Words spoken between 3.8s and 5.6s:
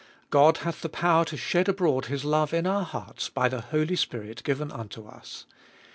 Spirit given unto us.